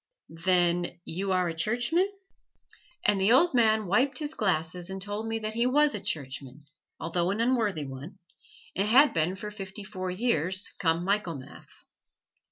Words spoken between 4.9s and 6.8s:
told me that he was a Churchman,